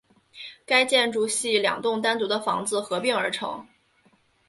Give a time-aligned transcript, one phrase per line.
[0.65, 3.67] 该建筑系两栋单独的房子合并而成。